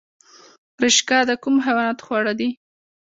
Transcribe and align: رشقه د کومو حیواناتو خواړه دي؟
رشقه 0.83 1.17
د 1.29 1.31
کومو 1.43 1.59
حیواناتو 1.65 2.05
خواړه 2.07 2.33
دي؟ 2.39 2.49